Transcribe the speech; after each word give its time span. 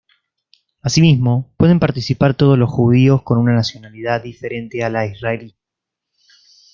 Asimismo 0.81 1.53
pueden 1.57 1.79
participar 1.79 2.33
todos 2.33 2.57
los 2.57 2.71
judíos 2.71 3.21
con 3.21 3.37
una 3.37 3.53
nacionalidad 3.53 4.23
diferente 4.23 4.83
a 4.83 4.89
la 4.89 5.05
israelí. 5.05 5.55